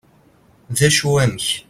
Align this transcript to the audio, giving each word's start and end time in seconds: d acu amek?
d 0.77 0.79
acu 0.87 1.09
amek? 1.23 1.47